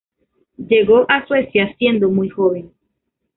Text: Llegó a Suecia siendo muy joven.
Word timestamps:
Llegó 0.57 1.05
a 1.09 1.27
Suecia 1.27 1.75
siendo 1.77 2.09
muy 2.09 2.27
joven. 2.27 2.71